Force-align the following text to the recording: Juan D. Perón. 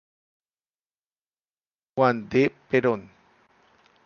Juan 1.95 2.27
D. 2.27 2.49
Perón. 2.49 3.11